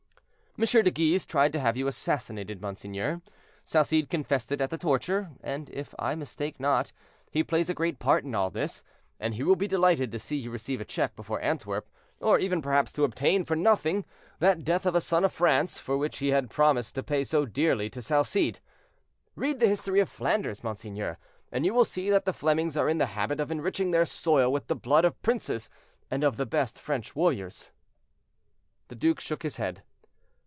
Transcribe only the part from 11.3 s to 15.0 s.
Antwerp, or even perhaps to obtain, for nothing, that death of a